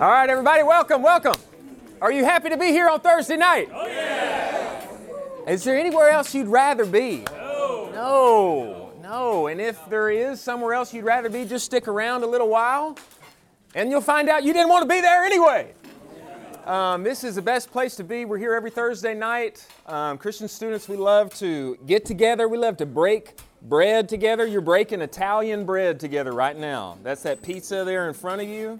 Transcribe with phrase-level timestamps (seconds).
[0.00, 1.34] All right, everybody, welcome, welcome.
[2.00, 3.68] Are you happy to be here on Thursday night?
[3.74, 4.86] Oh, yeah.
[5.48, 7.24] Is there anywhere else you'd rather be?
[7.32, 7.90] No.
[7.92, 9.48] No, no.
[9.48, 12.96] And if there is somewhere else you'd rather be, just stick around a little while
[13.74, 15.74] and you'll find out you didn't want to be there anyway.
[16.64, 18.24] Um, this is the best place to be.
[18.24, 19.66] We're here every Thursday night.
[19.86, 22.46] Um, Christian students, we love to get together.
[22.46, 24.46] We love to break bread together.
[24.46, 26.98] You're breaking Italian bread together right now.
[27.02, 28.78] That's that pizza there in front of you.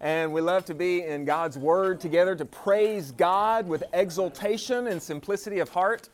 [0.00, 5.02] And we love to be in God's Word together to praise God with exultation and
[5.02, 6.08] simplicity of heart.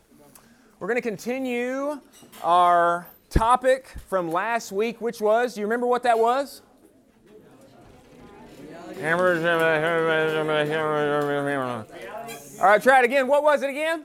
[0.78, 2.00] We're going to continue
[2.42, 6.62] our topic from last week, which was, do you remember what that was?
[12.60, 13.26] All right, try it again.
[13.26, 14.04] What was it again?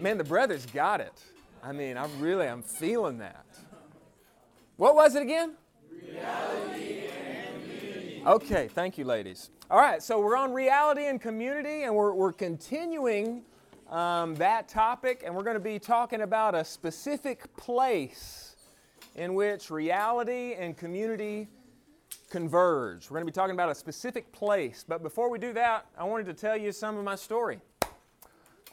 [0.00, 1.20] Man, the brothers got it.
[1.64, 3.44] I mean, I really, I'm feeling that.
[4.76, 5.54] What was it again?
[5.90, 6.96] Reality
[8.26, 9.50] Okay, thank you, ladies.
[9.70, 13.42] All right, so we're on reality and community, and we're, we're continuing
[13.88, 18.56] um, that topic, and we're going to be talking about a specific place
[19.14, 21.46] in which reality and community
[22.28, 23.08] converge.
[23.08, 26.02] We're going to be talking about a specific place, but before we do that, I
[26.02, 27.60] wanted to tell you some of my story.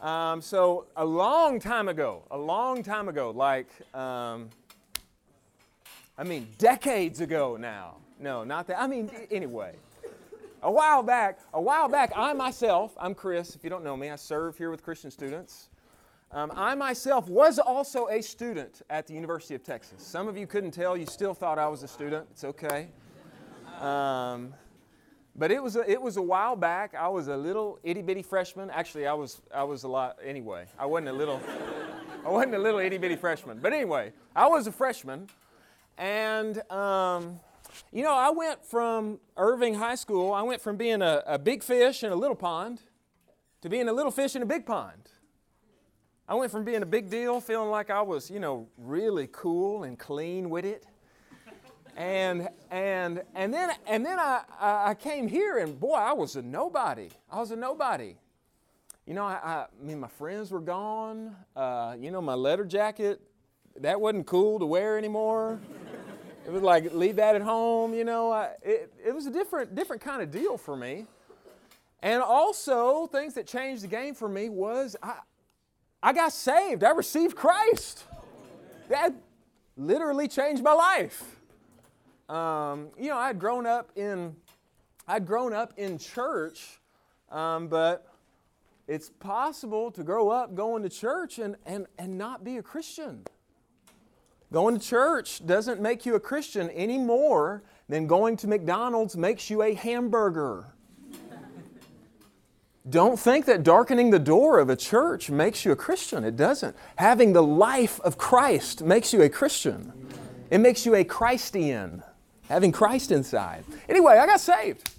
[0.02, 4.50] Um, so, a long time ago, a long time ago, like, um,
[6.18, 8.82] I mean, decades ago now, no, not that.
[8.82, 9.76] I mean, anyway.
[10.62, 14.10] A while back, a while back, I myself, I'm Chris, if you don't know me,
[14.10, 15.68] I serve here with Christian students.
[16.32, 20.02] Um, I myself was also a student at the University of Texas.
[20.02, 22.26] Some of you couldn't tell, you still thought I was a student.
[22.32, 22.88] It's okay.
[23.82, 24.54] Um,
[25.36, 26.96] but it was, a, it was a while back.
[26.96, 28.70] I was a little itty bitty freshman.
[28.70, 30.66] Actually, I was, I was a lot, anyway.
[30.80, 31.42] I wasn't a little,
[32.26, 33.60] I wasn't a little itty bitty freshman.
[33.60, 35.28] But anyway, I was a freshman.
[35.98, 37.40] And um,
[37.92, 41.64] you know, I went from Irving High School, I went from being a, a big
[41.64, 42.82] fish in a little pond
[43.62, 45.10] to being a little fish in a big pond.
[46.28, 49.84] I went from being a big deal, feeling like I was, you know, really cool
[49.84, 50.86] and clean with it.
[51.96, 56.42] And, and, and then, and then I, I came here and boy, I was a
[56.42, 57.10] nobody.
[57.30, 58.16] I was a nobody.
[59.06, 61.36] You know, I, I, I mean, my friends were gone.
[61.56, 63.22] Uh, you know, my letter jacket,
[63.82, 65.60] that wasn't cool to wear anymore.
[66.46, 68.32] It was like leave that at home, you know.
[68.32, 71.06] I, it, it was a different different kind of deal for me.
[72.02, 75.20] And also, things that changed the game for me was I,
[76.02, 76.84] I got saved.
[76.84, 78.04] I received Christ.
[78.90, 79.14] That
[79.78, 81.24] literally changed my life.
[82.28, 84.36] Um, you know, I'd grown up in
[85.08, 86.80] I'd grown up in church,
[87.30, 88.06] um, but
[88.88, 93.24] it's possible to grow up going to church and, and, and not be a Christian.
[94.54, 99.50] Going to church doesn't make you a Christian any more than going to McDonald's makes
[99.50, 100.68] you a hamburger.
[102.88, 106.24] Don't think that darkening the door of a church makes you a Christian.
[106.24, 106.76] It doesn't.
[106.98, 109.92] Having the life of Christ makes you a Christian.
[110.52, 112.04] It makes you a Christian,
[112.48, 113.66] having Christ inside.
[113.90, 114.92] Anyway, I got saved.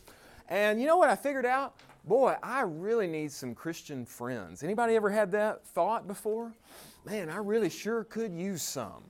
[0.49, 1.77] And you know what I figured out?
[2.05, 4.65] Boy, I really need some Christian friends.
[4.65, 6.53] Anybody ever had that thought before?
[7.05, 9.05] Man, I really sure could use some.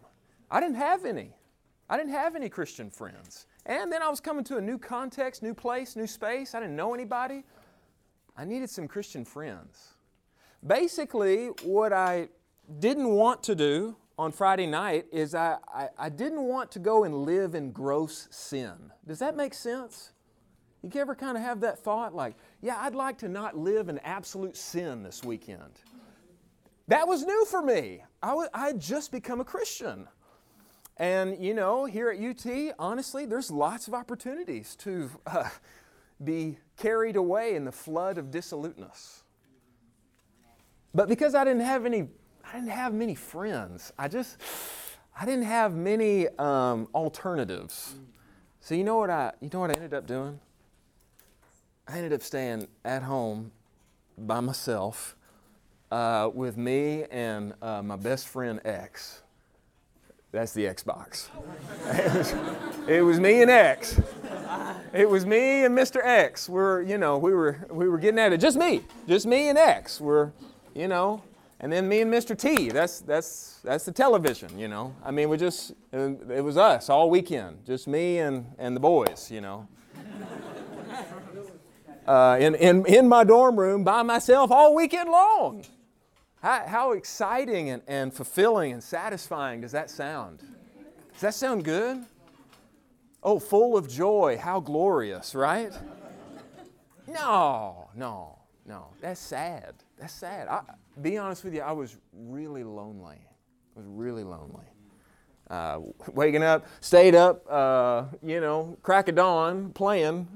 [0.51, 1.31] I didn't have any.
[1.89, 3.47] I didn't have any Christian friends.
[3.67, 6.55] And then I was coming to a new context, new place, new space.
[6.55, 7.45] I didn't know anybody.
[8.37, 9.95] I needed some Christian friends.
[10.67, 12.29] Basically, what I
[12.79, 17.05] didn't want to do on Friday night is I, I, I, didn't want to go
[17.05, 18.93] and live in gross sin.
[19.07, 20.13] Does that make sense?
[20.83, 23.99] You ever kind of have that thought like, yeah, I'd like to not live in
[24.01, 25.81] absolute sin this weekend?
[26.89, 28.05] That was new for me.
[28.23, 30.07] I, w- I had just become a Christian.
[30.97, 35.49] And you know, here at UT, honestly, there's lots of opportunities to uh,
[36.23, 39.23] be carried away in the flood of dissoluteness.
[40.95, 42.09] But because I didn't have any,
[42.45, 43.93] I didn't have many friends.
[43.99, 44.37] I just,
[45.21, 47.95] I didn't have many um, alternatives.
[48.61, 50.39] So you know what I, you know what I ended up doing?
[51.89, 53.51] I ended up staying at home
[54.17, 55.17] by myself
[55.91, 59.24] uh, with me and uh, my best friend X.
[60.35, 61.29] That's the Xbox.
[61.87, 64.01] it, was, it was me and X.
[64.93, 66.05] It was me and Mr.
[66.05, 66.49] X.
[66.49, 68.41] We're, you know, we were we were getting at it.
[68.41, 70.01] Just me, just me and X.
[70.01, 70.33] We're,
[70.75, 71.23] you know,
[71.61, 72.37] and then me and Mr.
[72.37, 72.69] T.
[72.71, 74.59] That's that's that's the television.
[74.59, 77.65] You know, I mean, we just it was us all weekend.
[77.65, 79.31] Just me and and the boys.
[79.31, 79.69] You know.
[82.07, 85.65] Uh, in, in, in my dorm room by myself all weekend long.
[86.45, 90.41] How, how exciting and, and fulfilling and satisfying does that sound?
[91.13, 92.05] Does that sound good?
[93.23, 95.73] Oh, full of joy, how glorious, right?
[97.09, 98.89] No, no, no.
[99.01, 99.73] That's sad.
[99.99, 100.49] That's sad.
[100.49, 100.61] I,
[101.01, 103.27] be honest with you, I was really lonely.
[103.75, 104.67] I was really lonely.
[105.49, 105.81] Uh,
[106.13, 110.29] waking up, stayed up, uh, you know, crack of dawn, playing,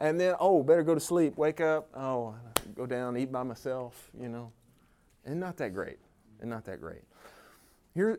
[0.00, 1.36] and then, oh, better go to sleep.
[1.36, 2.34] Wake up, oh,
[2.74, 4.50] go down, eat by myself, you know.
[5.26, 5.98] And not that great.
[6.40, 7.02] And not that great.
[7.94, 8.18] Here,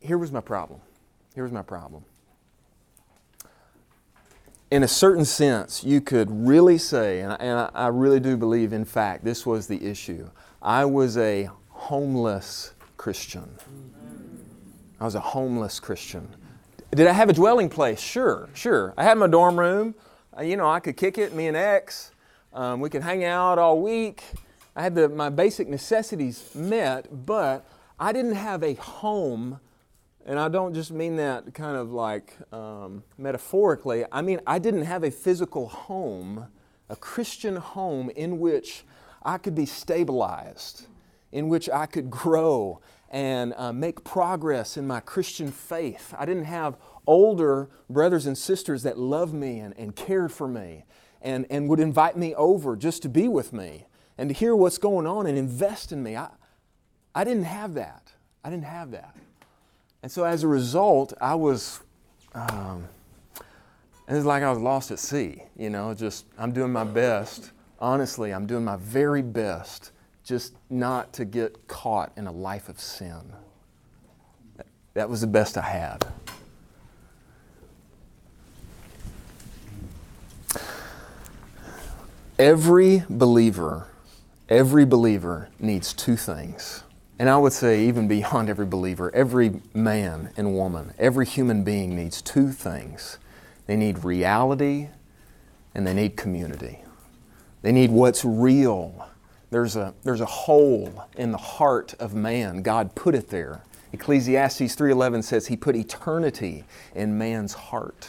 [0.00, 0.80] here was my problem.
[1.34, 2.04] Here was my problem.
[4.70, 8.72] In a certain sense, you could really say, and I, and I really do believe,
[8.72, 10.30] in fact, this was the issue.
[10.62, 13.48] I was a homeless Christian.
[15.00, 16.28] I was a homeless Christian.
[16.92, 18.00] Did I have a dwelling place?
[18.00, 18.94] Sure, sure.
[18.96, 19.94] I had my dorm room.
[20.36, 22.12] Uh, you know, I could kick it, me and X.
[22.52, 24.22] Um, we could hang out all week.
[24.76, 27.66] I had the, my basic necessities met, but
[27.98, 29.60] I didn't have a home
[30.26, 34.04] and I don't just mean that kind of like um, metaphorically.
[34.12, 36.46] I mean, I didn't have a physical home,
[36.88, 38.84] a Christian home in which
[39.22, 40.86] I could be stabilized,
[41.32, 42.80] in which I could grow
[43.10, 46.14] and uh, make progress in my Christian faith.
[46.16, 46.76] I didn't have
[47.06, 50.84] older brothers and sisters that loved me and, and cared for me
[51.22, 53.86] and, and would invite me over just to be with me
[54.20, 56.14] and to hear what's going on and invest in me.
[56.14, 56.28] I,
[57.14, 58.12] I didn't have that.
[58.44, 59.16] I didn't have that.
[60.02, 61.80] And so as a result, I was,
[62.34, 62.86] um,
[64.06, 67.52] it was like I was lost at sea, you know, just I'm doing my best.
[67.78, 69.92] Honestly, I'm doing my very best
[70.22, 73.32] just not to get caught in a life of sin.
[74.92, 76.06] That was the best I had.
[82.38, 83.89] Every believer,
[84.50, 86.82] every believer needs two things
[87.20, 91.94] and I would say, even beyond every believer, every man and woman, every human being
[91.94, 93.18] needs two things
[93.66, 94.88] they need reality
[95.74, 96.78] and they need community.
[97.60, 99.06] They need what's real.
[99.50, 102.62] There's a, there's a hole in the heart of man.
[102.62, 103.60] God put it there.
[103.92, 106.64] Ecclesiastes 3:11 says he put eternity
[106.94, 108.08] in man's heart.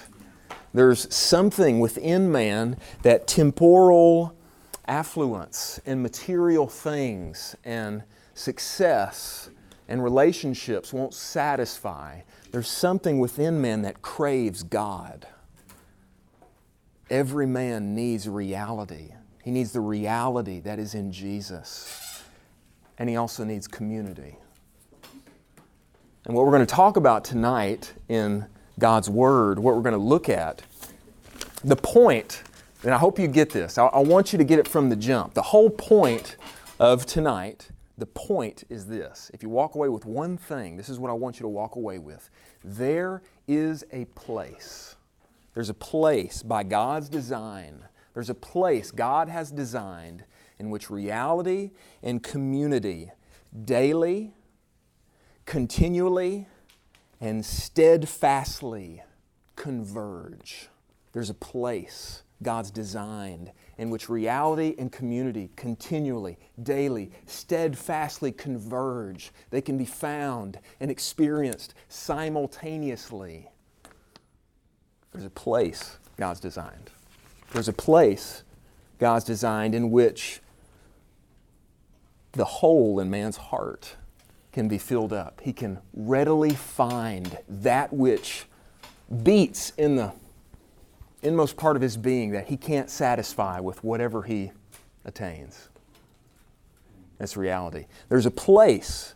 [0.73, 4.33] There's something within man that temporal
[4.87, 9.49] affluence and material things and success
[9.87, 12.21] and relationships won't satisfy.
[12.51, 15.27] There's something within man that craves God.
[17.09, 19.13] Every man needs reality.
[19.43, 22.23] He needs the reality that is in Jesus.
[22.97, 24.37] And he also needs community.
[26.25, 28.45] And what we're going to talk about tonight in
[28.79, 30.61] God's Word, what we're going to look at,
[31.63, 32.43] the point,
[32.83, 34.95] and I hope you get this, I, I want you to get it from the
[34.95, 35.33] jump.
[35.33, 36.35] The whole point
[36.79, 37.69] of tonight
[38.01, 41.13] the point is this if you walk away with one thing, this is what I
[41.13, 42.31] want you to walk away with.
[42.63, 44.95] There is a place.
[45.53, 47.83] There's a place by God's design.
[48.15, 50.23] There's a place God has designed
[50.57, 53.11] in which reality and community
[53.65, 54.33] daily,
[55.45, 56.47] continually,
[57.19, 59.03] and steadfastly
[59.55, 60.69] converge.
[61.13, 69.31] There's a place God's designed in which reality and community continually, daily, steadfastly converge.
[69.49, 73.49] They can be found and experienced simultaneously.
[75.11, 76.89] There's a place God's designed.
[77.51, 78.43] There's a place
[78.97, 80.41] God's designed in which
[82.33, 83.95] the hole in man's heart
[84.51, 85.41] can be filled up.
[85.43, 88.45] He can readily find that which
[89.23, 90.13] beats in the
[91.23, 94.51] inmost part of his being that he can't satisfy with whatever he
[95.05, 95.69] attains.
[97.17, 97.85] That's reality.
[98.09, 99.13] There's a place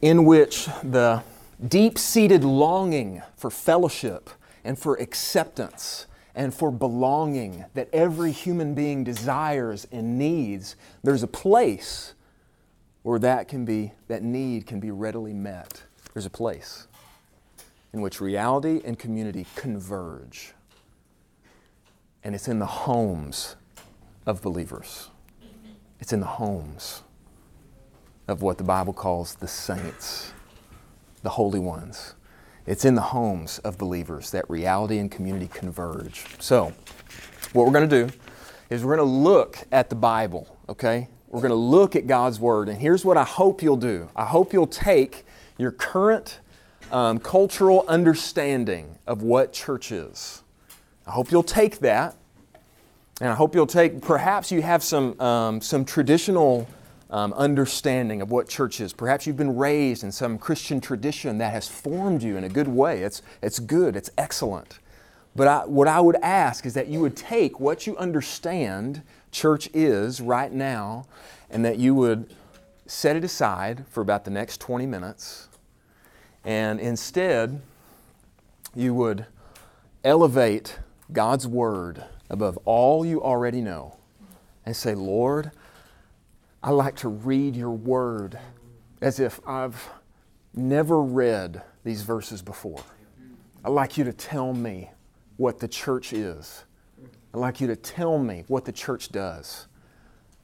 [0.00, 1.22] in which the
[1.66, 4.30] deep seated longing for fellowship
[4.62, 11.28] and for acceptance and for belonging that every human being desires and needs, there's a
[11.28, 12.14] place
[13.02, 15.82] where that can be, that need can be readily met.
[16.12, 16.86] There's a place
[17.96, 20.52] in which reality and community converge.
[22.22, 23.56] And it's in the homes
[24.26, 25.08] of believers,
[25.98, 27.02] it's in the homes
[28.28, 30.32] of what the Bible calls the saints,
[31.22, 32.14] the holy ones.
[32.66, 36.24] It's in the homes of believers that reality and community converge.
[36.38, 36.74] So,
[37.54, 38.12] what we're going to do
[38.68, 41.08] is we're going to look at the Bible, okay?
[41.28, 42.68] We're going to look at God's Word.
[42.68, 45.24] And here's what I hope you'll do I hope you'll take
[45.56, 46.40] your current
[46.92, 50.42] um, cultural understanding of what church is.
[51.06, 52.16] I hope you'll take that,
[53.20, 56.68] and I hope you'll take, perhaps you have some, um, some traditional
[57.10, 58.92] um, understanding of what church is.
[58.92, 62.68] Perhaps you've been raised in some Christian tradition that has formed you in a good
[62.68, 63.02] way.
[63.02, 64.78] It's, it's good, it's excellent.
[65.34, 69.68] But I, what I would ask is that you would take what you understand church
[69.74, 71.06] is right now
[71.50, 72.34] and that you would
[72.86, 75.48] set it aside for about the next 20 minutes
[76.46, 77.60] and instead
[78.74, 79.26] you would
[80.04, 80.78] elevate
[81.12, 83.96] God's Word above all you already know
[84.64, 85.50] and say, Lord,
[86.62, 88.38] I like to read your word
[89.00, 89.88] as if I've
[90.54, 92.82] never read these verses before.
[93.64, 94.90] I'd like you to tell me
[95.36, 96.64] what the church is.
[97.34, 99.66] I'd like you to tell me what the church does.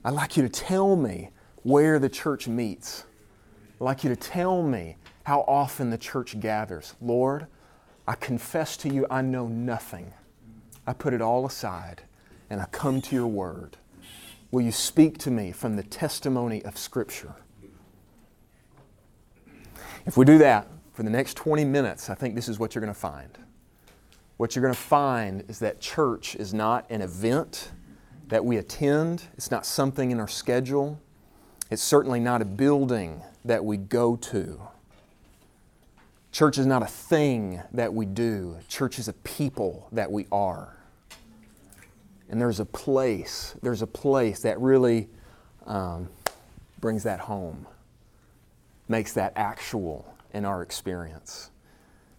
[0.04, 1.30] I'd like you to tell me
[1.62, 3.04] where the church meets.
[3.80, 6.94] I'd like you to tell me how often the church gathers.
[7.00, 7.46] Lord,
[8.06, 10.12] I confess to you I know nothing.
[10.86, 12.02] I put it all aside
[12.50, 13.76] and I come to your word.
[14.50, 17.34] Will you speak to me from the testimony of Scripture?
[20.04, 22.82] If we do that for the next 20 minutes, I think this is what you're
[22.82, 23.38] going to find.
[24.36, 27.70] What you're going to find is that church is not an event
[28.28, 31.00] that we attend, it's not something in our schedule,
[31.70, 34.60] it's certainly not a building that we go to.
[36.32, 40.74] Church is not a thing that we do, church is a people that we are.
[42.30, 45.10] And there's a place, there's a place that really
[45.66, 46.08] um,
[46.80, 47.66] brings that home,
[48.88, 51.50] makes that actual in our experience.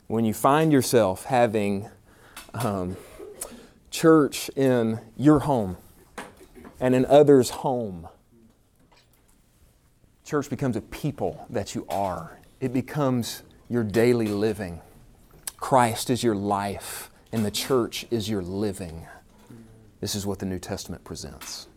[0.05, 1.89] When you find yourself having
[2.53, 2.95] um,
[3.89, 5.77] church in your home
[6.79, 8.07] and in others' home,
[10.23, 12.39] church becomes a people that you are.
[12.59, 14.81] It becomes your daily living.
[15.57, 19.07] Christ is your life, and the church is your living.
[20.01, 21.67] This is what the New Testament presents.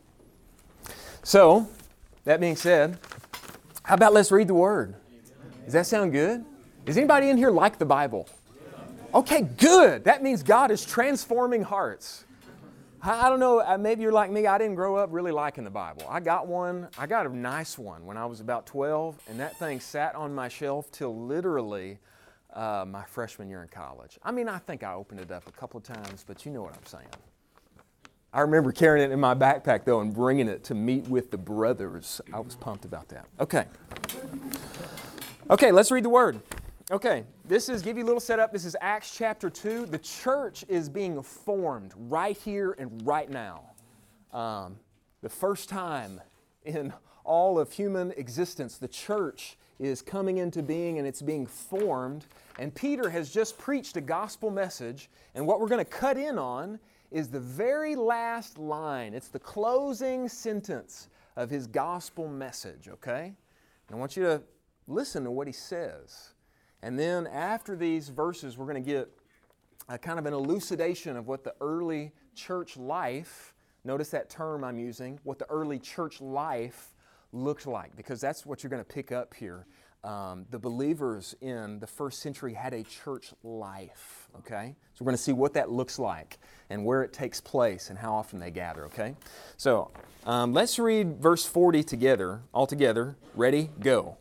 [1.23, 1.69] So,
[2.25, 2.99] that being said,
[3.83, 4.95] how about let's read the Word?
[5.65, 6.45] Does that sound good?
[6.85, 8.29] Does anybody in here like the Bible?
[9.15, 10.05] Okay, good.
[10.05, 12.26] That means God is transforming hearts.
[13.09, 14.49] I don't know, uh, maybe you're like me.
[14.49, 16.05] I didn't grow up really liking the Bible.
[16.09, 19.57] I got one, I got a nice one when I was about 12, and that
[19.61, 21.99] thing sat on my shelf till literally
[22.53, 24.19] uh, my freshman year in college.
[24.25, 26.63] I mean, I think I opened it up a couple of times, but you know
[26.63, 27.07] what I'm saying.
[28.33, 31.39] I remember carrying it in my backpack though and bringing it to meet with the
[31.39, 32.21] brothers.
[32.35, 33.27] I was pumped about that.
[33.39, 33.67] Okay.
[35.49, 36.41] Okay, let's read the word.
[36.89, 38.53] Okay, this is, give you a little setup.
[38.53, 39.87] This is Acts chapter 2.
[39.87, 43.73] The church is being formed right here and right now.
[44.33, 44.79] Um,
[45.21, 46.21] the first time
[46.65, 46.93] in
[47.25, 52.27] all of human existence, the church is coming into being and it's being formed.
[52.61, 55.11] And Peter has just preached a gospel message.
[55.35, 56.79] And what we're going to cut in on
[57.11, 59.13] is the very last line.
[59.13, 63.35] It's the closing sentence of his gospel message, okay?
[63.89, 64.41] And I want you to
[64.87, 66.35] listen to what he says.
[66.87, 69.11] And then after these verses, we're going to get
[69.89, 74.79] a kind of an elucidation of what the early church life, notice that term I'm
[74.79, 76.95] using, what the early church life
[77.33, 79.67] looked like, because that's what you're going to pick up here.
[80.05, 84.77] Um, the believers in the first century had a church life, okay?
[84.95, 86.39] So we're going to see what that looks like
[86.71, 89.17] and where it takes place and how often they gather, okay?
[89.57, 89.91] So
[90.25, 93.17] um, let's read verse 40 together, all together.
[93.35, 93.71] Ready?
[93.81, 94.19] Go.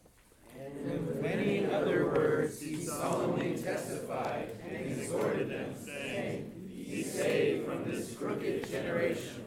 [0.57, 2.25] And with many other words
[2.59, 9.43] he solemnly testified and exhorted them, saying, Be saved from this crooked generation.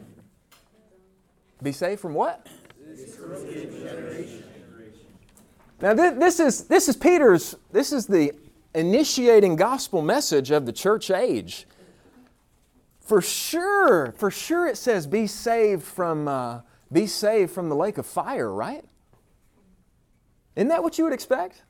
[1.61, 2.47] Be saved from what?
[5.81, 8.33] Now, this is, this is Peter's, this is the
[8.75, 11.67] initiating gospel message of the church age.
[12.99, 17.97] For sure, for sure it says be saved from, uh, be saved from the lake
[17.97, 18.83] of fire, right?
[20.55, 21.63] Isn't that what you would expect?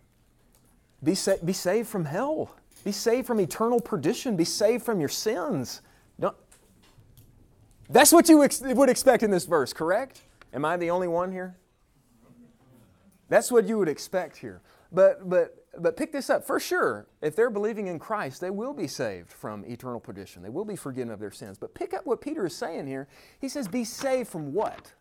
[1.04, 2.56] Be, sa- be saved from hell.
[2.84, 4.36] Be saved from eternal perdition.
[4.36, 5.82] Be saved from your sins.
[7.90, 10.22] That's what you ex- would expect in this verse, correct?
[10.54, 11.58] Am I the only one here?
[13.30, 14.62] That's what you would expect here.
[14.92, 16.46] But, but but pick this up.
[16.46, 20.42] For sure, if they're believing in Christ, they will be saved from eternal perdition.
[20.42, 21.58] They will be forgiven of their sins.
[21.58, 23.08] But pick up what Peter is saying here.
[23.40, 24.94] He says, Be saved from what?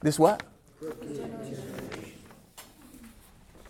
[0.00, 0.42] This what?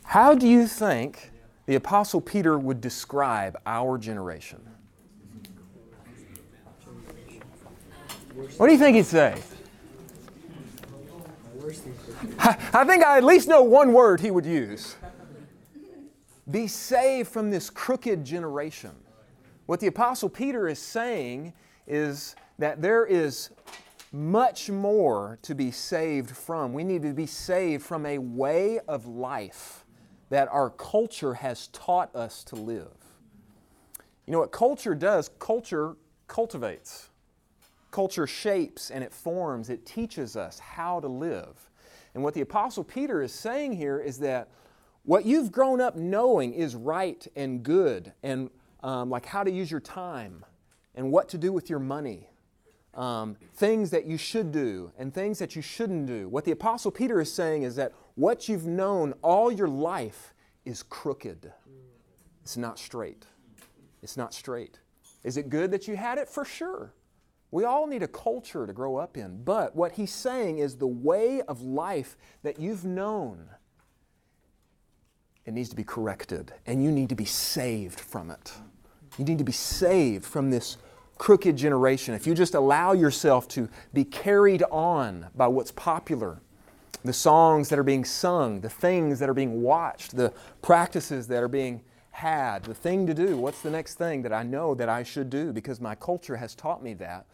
[0.05, 1.31] How do you think
[1.67, 4.61] the Apostle Peter would describe our generation?
[8.57, 9.41] What do you think he'd say?
[12.39, 14.97] I think I at least know one word he would use
[16.51, 18.91] be saved from this crooked generation.
[19.67, 21.53] What the Apostle Peter is saying
[21.87, 23.51] is that there is
[24.13, 26.73] much more to be saved from.
[26.73, 29.85] We need to be saved from a way of life
[30.31, 32.91] that our culture has taught us to live.
[34.27, 35.31] You know what culture does?
[35.39, 35.97] Culture
[36.27, 37.09] cultivates.
[37.93, 41.71] Culture shapes and it forms, it teaches us how to live.
[42.15, 44.49] And what the Apostle Peter is saying here is that
[45.05, 48.51] what you've grown up knowing is right and good, and
[48.83, 50.45] um, like how to use your time
[50.95, 52.29] and what to do with your money,
[52.95, 56.29] um, things that you should do and things that you shouldn't do.
[56.29, 60.35] What the Apostle Peter is saying is that what you've known all your life
[60.65, 61.53] is crooked,
[62.43, 63.27] it's not straight.
[64.03, 64.79] It's not straight.
[65.23, 66.29] Is it good that you had it?
[66.29, 66.93] For sure.
[67.53, 69.45] We all need a culture to grow up in.
[69.45, 73.51] But what he's saying is the way of life that you've known,
[75.45, 78.55] it needs to be corrected, and you need to be saved from it.
[79.19, 80.79] You need to be saved from this
[81.19, 82.15] crooked generation.
[82.15, 86.41] If you just allow yourself to be carried on by what's popular,
[87.05, 90.33] the songs that are being sung, the things that are being watched, the
[90.63, 91.83] practices that are being
[92.13, 93.37] had, the thing to do.
[93.37, 96.55] What's the next thing that I know that I should do because my culture has
[96.55, 97.27] taught me that?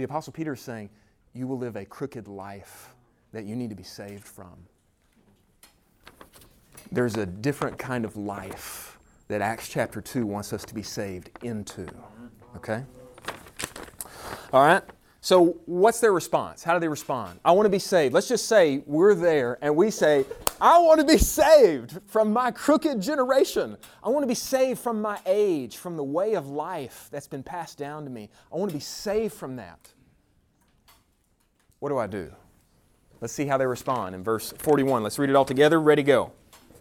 [0.00, 0.88] The Apostle Peter is saying,
[1.34, 2.94] You will live a crooked life
[3.32, 4.56] that you need to be saved from.
[6.90, 11.28] There's a different kind of life that Acts chapter 2 wants us to be saved
[11.42, 11.86] into.
[12.56, 12.82] Okay?
[14.54, 14.82] All right?
[15.22, 16.62] So, what's their response?
[16.62, 17.40] How do they respond?
[17.44, 18.14] I want to be saved.
[18.14, 20.24] Let's just say we're there and we say,
[20.60, 23.76] I want to be saved from my crooked generation.
[24.02, 27.42] I want to be saved from my age, from the way of life that's been
[27.42, 28.30] passed down to me.
[28.50, 29.92] I want to be saved from that.
[31.80, 32.32] What do I do?
[33.20, 35.02] Let's see how they respond in verse 41.
[35.02, 35.78] Let's read it all together.
[35.80, 36.32] Ready, go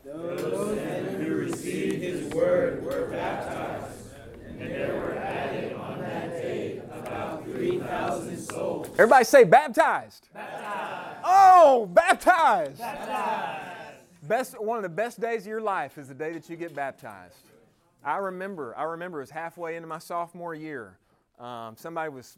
[0.05, 3.59] who received his word were baptized.
[8.99, 10.27] Everybody say baptized.
[10.33, 11.19] Baptized.
[11.23, 12.79] Oh, baptized.
[12.79, 13.97] Baptized.
[14.23, 16.75] Best, one of the best days of your life is the day that you get
[16.75, 17.37] baptized.
[18.03, 20.97] I remember, I remember it was halfway into my sophomore year.
[21.39, 22.37] Um, somebody was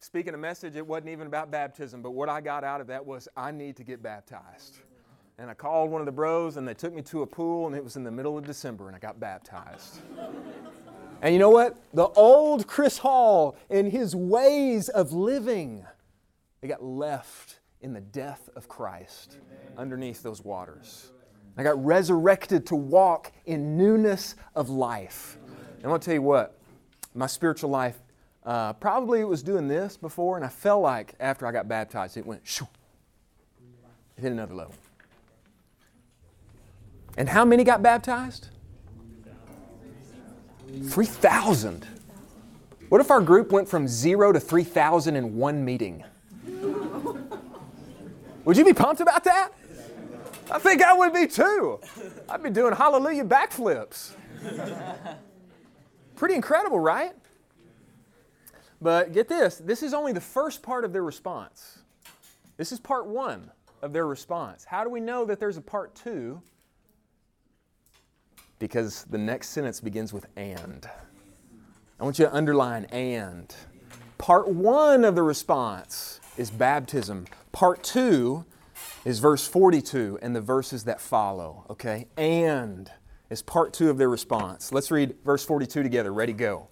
[0.00, 3.06] speaking a message, it wasn't even about baptism, but what I got out of that
[3.06, 4.78] was I need to get baptized.
[5.38, 7.76] And I called one of the bros, and they took me to a pool, and
[7.76, 10.00] it was in the middle of December, and I got baptized.
[11.22, 11.76] and you know what?
[11.94, 15.84] The old Chris Hall and his ways of living
[16.60, 19.78] they got left in the death of Christ Amen.
[19.78, 21.12] underneath those waters.
[21.56, 25.38] I got resurrected to walk in newness of life.
[25.76, 26.58] And I want to tell you what,
[27.14, 27.98] my spiritual life,
[28.44, 32.16] uh, probably it was doing this before, and I felt like after I got baptized,
[32.16, 32.68] it went shoo.
[34.16, 34.74] It hit another level.
[37.16, 38.48] And how many got baptized?
[40.84, 41.86] 3,000.
[42.88, 46.04] What if our group went from zero to 3,000 in one meeting?
[48.50, 49.52] Would you be pumped about that?
[50.50, 51.78] I think I would be too.
[52.28, 54.10] I'd be doing hallelujah backflips.
[56.16, 57.12] Pretty incredible, right?
[58.82, 61.78] But get this this is only the first part of their response.
[62.56, 64.64] This is part one of their response.
[64.64, 66.42] How do we know that there's a part two?
[68.58, 70.90] Because the next sentence begins with and.
[72.00, 73.54] I want you to underline and.
[74.18, 77.26] Part one of the response is baptism.
[77.52, 78.46] Part two
[79.04, 82.06] is verse 42 and the verses that follow, okay?
[82.16, 82.90] And
[83.28, 84.72] is part two of their response.
[84.72, 86.14] Let's read verse 42 together.
[86.14, 86.68] Ready, go.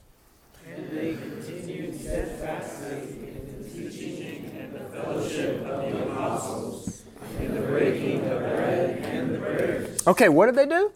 [0.67, 7.03] And they continued steadfastly in the teaching and the fellowship of the apostles,
[7.39, 10.07] in the breaking of bread and the prayers.
[10.07, 10.93] Okay, what did they do?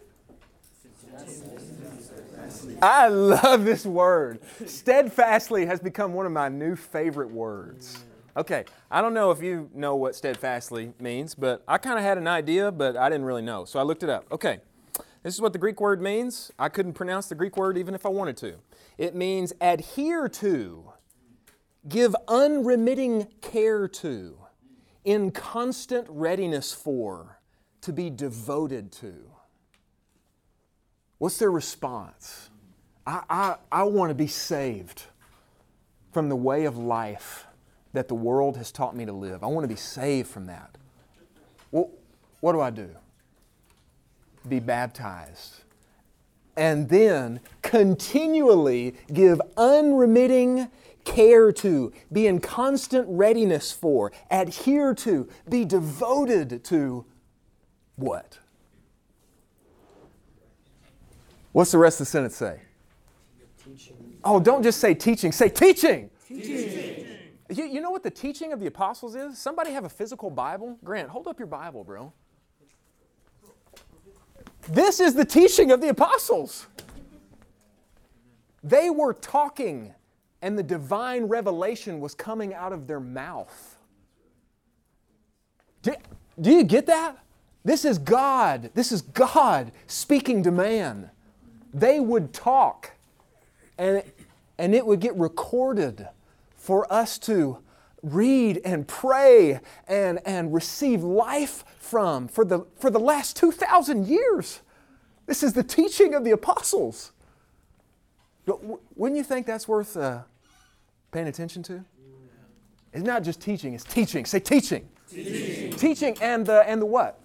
[2.81, 4.39] I love this word.
[4.65, 8.03] Steadfastly has become one of my new favorite words.
[8.35, 12.17] Okay, I don't know if you know what steadfastly means, but I kind of had
[12.17, 13.63] an idea, but I didn't really know.
[13.65, 14.25] So I looked it up.
[14.31, 14.59] Okay,
[15.21, 16.51] this is what the Greek word means.
[16.57, 18.55] I couldn't pronounce the Greek word even if I wanted to.
[18.97, 20.93] It means adhere to,
[21.87, 24.37] give unremitting care to,
[25.05, 27.39] in constant readiness for,
[27.81, 29.13] to be devoted to.
[31.19, 32.49] What's their response?
[33.05, 35.03] I, I, I want to be saved
[36.11, 37.45] from the way of life
[37.93, 39.43] that the world has taught me to live.
[39.43, 40.77] I want to be saved from that.
[41.71, 41.89] Well,
[42.41, 42.89] what do I do?
[44.47, 45.61] Be baptized.
[46.57, 50.69] And then continually give unremitting
[51.05, 57.05] care to, be in constant readiness for, adhere to, be devoted to
[57.95, 58.39] what?
[61.51, 62.61] What's the rest of the sentence say?
[63.63, 64.17] Teaching.
[64.23, 66.09] Oh, don't just say teaching, say teaching.
[66.27, 67.02] Teaching.
[67.57, 69.37] You, you know what the teaching of the apostles is?
[69.37, 70.77] Somebody have a physical Bible?
[70.83, 72.11] Grant, hold up your Bible, bro.
[74.69, 76.67] This is the teaching of the apostles.
[78.63, 79.93] They were talking,
[80.41, 83.77] and the divine revelation was coming out of their mouth.
[85.81, 85.93] Do,
[86.39, 87.17] do you get that?
[87.65, 88.71] This is God.
[88.73, 91.11] This is God speaking to man.
[91.73, 92.91] They would talk,
[93.77, 94.01] and,
[94.57, 96.07] and it would get recorded
[96.63, 97.57] for us to
[98.01, 104.61] read and pray and, and receive life from for the, for the last 2,000 years.
[105.25, 107.11] This is the teaching of the apostles.
[108.45, 110.21] Wouldn't you think that's worth uh,
[111.11, 111.83] paying attention to?
[112.93, 114.23] It's not just teaching, it's teaching.
[114.23, 114.87] Say teaching.
[115.09, 117.19] Teaching, teaching and, the, and the what?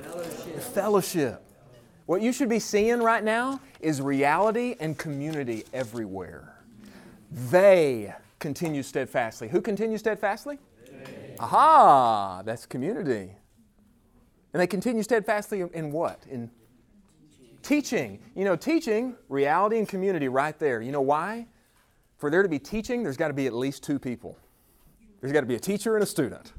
[0.00, 0.60] Fellowship.
[0.60, 1.42] Fellowship.
[2.06, 6.56] What you should be seeing right now is reality and community everywhere.
[7.30, 9.48] They continue steadfastly.
[9.48, 10.58] Who continues steadfastly?
[11.38, 13.32] Aha, that's community.
[14.52, 16.22] And they continue steadfastly in, in what?
[16.30, 16.50] In
[17.62, 18.20] teaching.
[18.36, 20.80] You know, teaching, reality and community right there.
[20.80, 21.46] You know why?
[22.18, 24.38] For there to be teaching, there's got to be at least two people.
[25.20, 26.52] There's got to be a teacher and a student.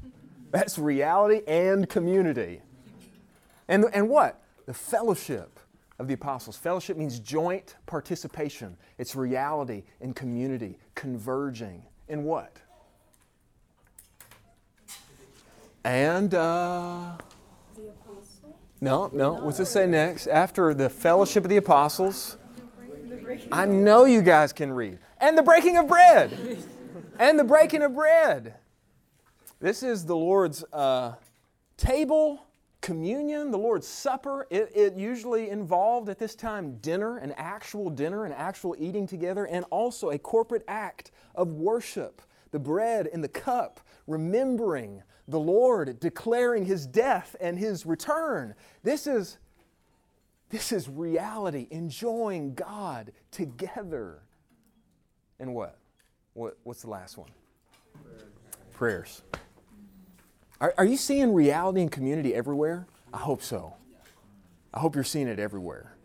[0.50, 2.60] That's reality and community.
[3.68, 4.42] And, and what?
[4.66, 5.55] The fellowship
[5.98, 6.56] of the apostles.
[6.56, 8.76] Fellowship means joint participation.
[8.98, 12.58] It's reality and community converging in what?
[15.84, 17.12] And uh,
[18.80, 19.34] no, no.
[19.34, 20.26] What's it say next?
[20.26, 22.36] After the fellowship of the apostles.
[23.50, 24.98] I know you guys can read.
[25.18, 26.58] And the breaking of bread.
[27.18, 28.54] and the breaking of bread.
[29.60, 31.14] This is the Lord's uh,
[31.76, 32.45] table
[32.86, 38.24] communion, the Lord's Supper, it, it, usually involved at this time dinner, an actual dinner,
[38.24, 42.22] an actual eating together, and also a corporate act of worship.
[42.52, 48.54] The bread and the cup, remembering the Lord, declaring his death and his return.
[48.84, 49.38] This is,
[50.50, 54.22] this is reality, enjoying God together.
[55.40, 55.76] And what?
[56.34, 57.30] what what's the last one?
[58.04, 58.22] Prayers.
[58.72, 59.22] Prayers.
[60.60, 62.86] Are, are you seeing reality and community everywhere?
[63.12, 63.74] I hope so.
[64.72, 65.96] I hope you're seeing it everywhere.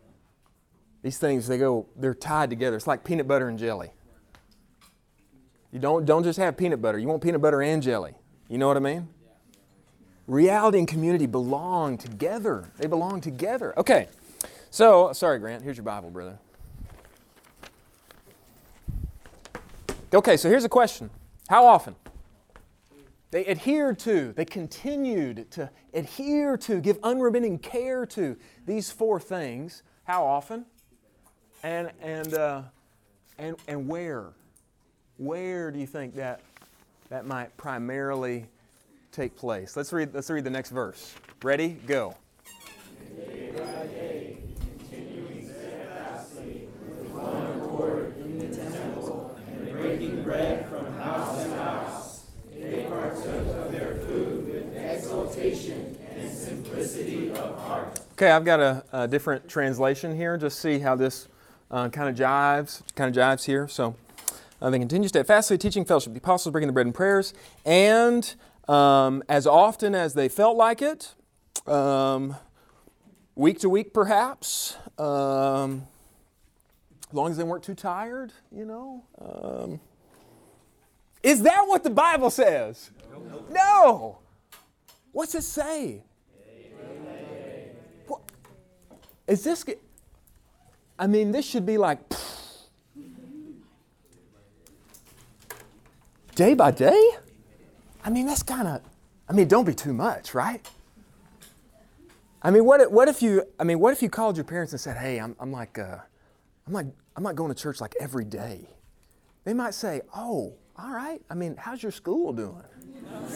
[1.02, 2.76] These things, they go, they're tied together.
[2.76, 3.92] It's like peanut butter and jelly.
[5.72, 8.14] You don't, don't just have peanut butter, you want peanut butter and jelly.
[8.48, 9.08] You know what I mean?
[10.26, 12.70] Reality and community belong together.
[12.78, 13.76] They belong together.
[13.78, 14.08] Okay,
[14.72, 16.38] so, sorry, Grant, here's your Bible, brother.
[20.14, 21.10] Okay, so here's a question
[21.48, 21.94] How often?
[23.32, 29.82] They adhered to, they continued to adhere to, give unremitting care to these four things.
[30.04, 30.66] How often?
[31.64, 32.62] And, and, uh,
[33.38, 34.34] and, and where?
[35.16, 36.42] Where do you think that,
[37.08, 38.46] that might primarily
[39.10, 39.76] take place?
[39.76, 41.14] Let's read, let's read the next verse.
[41.42, 41.70] Ready?
[41.86, 42.14] Go.
[50.32, 52.26] bread from house to house.
[52.54, 58.01] They partook of their food with exultation and simplicity of heart.
[58.12, 60.36] Okay, I've got a, a different translation here.
[60.36, 61.28] Just see how this
[61.70, 63.66] uh, kind of jives, kind of jives here.
[63.66, 63.96] So
[64.60, 67.32] uh, they continue steadfastly teaching fellowship, the apostles breaking the bread and prayers,
[67.64, 68.34] and
[68.68, 71.14] um, as often as they felt like it,
[71.66, 72.36] um,
[73.34, 75.86] week to week perhaps, um,
[77.08, 79.02] as long as they weren't too tired, you know.
[79.20, 79.80] Um,
[81.22, 82.90] is that what the Bible says?
[83.10, 83.46] No.
[83.50, 84.18] no.
[85.12, 86.02] What's it say?
[88.06, 88.20] What?
[89.26, 89.64] Is this?
[90.98, 91.98] I mean, this should be like
[96.34, 97.10] day by day.
[98.04, 98.82] I mean, that's kind of.
[99.28, 100.68] I mean, don't be too much, right?
[102.42, 103.44] I mean, what what if you?
[103.58, 105.98] I mean, what if you called your parents and said, "Hey, I'm, I'm like, uh,
[106.66, 108.68] I'm like, I'm not going to church like every day."
[109.44, 111.20] They might say, "Oh, all right.
[111.30, 112.62] I mean, how's your school doing?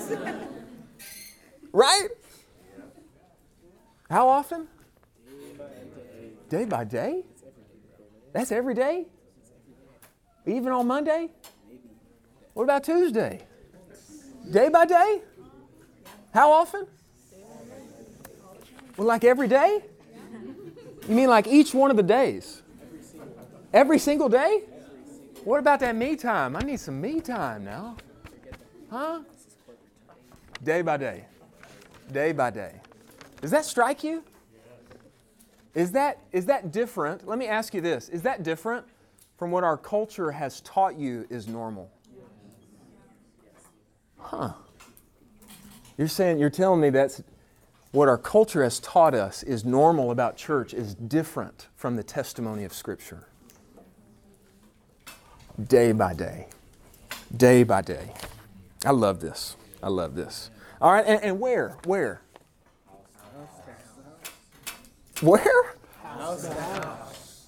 [1.72, 2.08] right?
[4.10, 4.68] How often?
[6.48, 7.24] Day by day?
[8.32, 9.06] That's every day?
[10.46, 11.28] Even on Monday?
[12.54, 13.40] What about Tuesday?
[14.50, 15.22] Day by day?
[16.32, 16.86] How often?
[18.96, 19.82] Well, like every day?
[21.08, 22.62] You mean like each one of the days?
[23.72, 24.62] Every single day?
[25.44, 26.56] What about that me time?
[26.56, 27.96] I need some me time now.
[28.90, 29.20] Huh?
[30.62, 31.24] Day by day.
[32.10, 32.72] Day by day.
[33.40, 34.24] Does that strike you?
[35.76, 37.28] Is that, is that different?
[37.28, 38.08] Let me ask you this.
[38.08, 38.86] Is that different
[39.36, 41.90] from what our culture has taught you is normal?
[44.18, 44.54] Huh.
[45.98, 47.22] You're saying, you're telling me that's
[47.92, 52.64] what our culture has taught us is normal about church is different from the testimony
[52.64, 53.28] of Scripture.
[55.62, 56.46] Day by day.
[57.36, 58.14] Day by day.
[58.86, 59.56] I love this.
[59.82, 60.50] I love this.
[60.80, 61.76] All right, and, and where?
[61.84, 62.22] Where?
[65.20, 65.76] Where?
[66.02, 67.46] House house.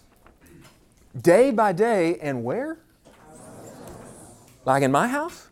[1.21, 2.79] Day by day, and where?
[4.65, 5.49] Like in my house?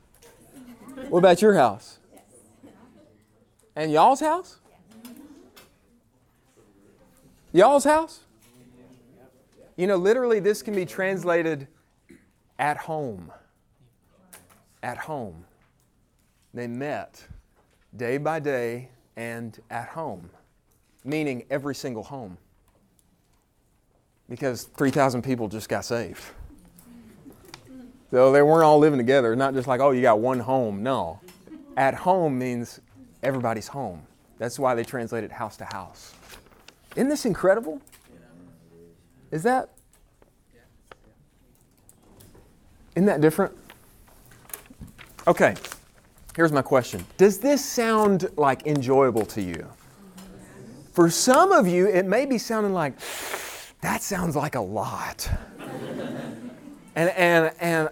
[1.08, 1.98] What about your house?
[3.74, 4.58] And y'all's house?
[7.52, 8.20] Y'all's house?
[9.76, 11.68] You know, literally, this can be translated
[12.58, 13.30] at home.
[14.82, 15.44] At home.
[16.54, 17.26] They met
[17.94, 20.30] day by day and at home,
[21.06, 22.36] meaning every single home.
[24.28, 26.22] Because 3,000 people just got saved.
[28.10, 30.82] So they weren't all living together, not just like, oh, you got one home.
[30.82, 31.20] No.
[31.76, 32.80] At home means
[33.22, 34.02] everybody's home.
[34.38, 36.14] That's why they translate it house to house.
[36.94, 37.80] Isn't this incredible?
[39.30, 39.70] Is that?
[42.94, 43.54] Isn't that different?
[45.26, 45.54] Okay,
[46.34, 49.68] here's my question Does this sound like enjoyable to you?
[50.96, 52.94] For some of you, it may be sounding like,
[53.82, 55.28] that sounds like a lot.
[56.94, 57.90] and, and, and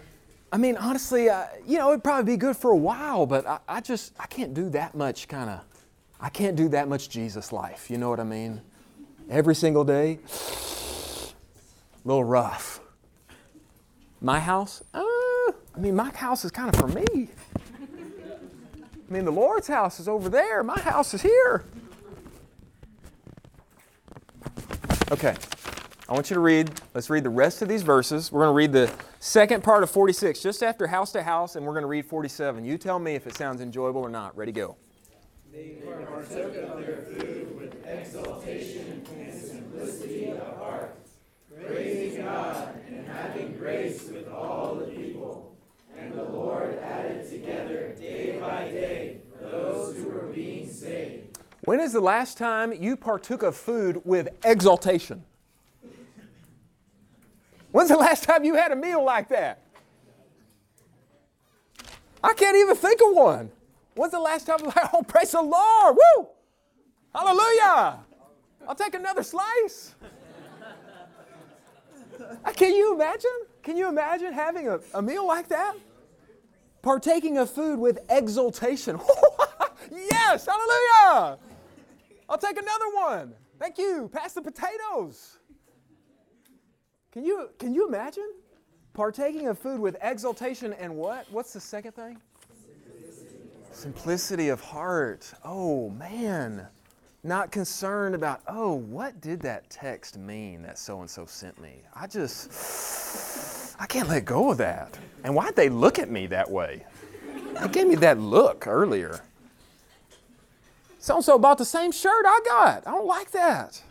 [0.50, 3.58] I mean, honestly, uh, you know, it'd probably be good for a while, but I,
[3.68, 5.60] I just, I can't do that much kind of,
[6.18, 7.90] I can't do that much Jesus life.
[7.90, 8.62] You know what I mean?
[9.28, 12.80] Every single day, a little rough.
[14.22, 17.04] My house, uh, I mean, my house is kind of for me.
[17.12, 20.62] I mean, the Lord's house is over there.
[20.62, 21.66] My house is here.
[25.10, 25.34] Okay.
[26.08, 28.32] I want you to read, let's read the rest of these verses.
[28.32, 31.66] We're going to read the second part of 46, just after house to house, and
[31.66, 32.64] we're going to read 47.
[32.64, 34.36] You tell me if it sounds enjoyable or not.
[34.36, 34.76] Ready, go.
[35.52, 40.96] They partook of their food with exaltation and simplicity of heart,
[41.66, 45.54] praising God and having grace with all the people.
[45.98, 51.38] And the Lord added together day by day those who were being saved.
[51.64, 55.24] When is the last time you partook of food with exaltation?
[57.72, 59.60] When's the last time you had a meal like that?
[62.22, 63.50] I can't even think of one.
[63.94, 66.28] When's the last time, I like, oh, praise the Lord, woo!
[67.14, 67.98] Hallelujah!
[68.68, 69.94] I'll take another slice.
[72.44, 73.30] Uh, can you imagine?
[73.62, 75.74] Can you imagine having a, a meal like that?
[76.82, 79.00] Partaking of food with exultation.
[79.90, 81.38] yes, hallelujah!
[82.28, 83.34] I'll take another one.
[83.58, 84.10] Thank you.
[84.12, 85.38] Pass the potatoes.
[87.12, 88.28] Can you, can you imagine
[88.92, 91.26] partaking of food with exaltation and what?
[91.30, 92.20] What's the second thing?
[92.48, 93.38] Simplicity,
[93.72, 95.32] Simplicity of heart.
[95.44, 96.66] Oh, man.
[97.22, 101.82] Not concerned about, oh, what did that text mean that so and so sent me?
[101.94, 104.98] I just, I can't let go of that.
[105.22, 106.84] And why'd they look at me that way?
[107.60, 109.20] They gave me that look earlier.
[111.04, 112.86] So and so bought the same shirt I got.
[112.86, 113.82] I don't like that.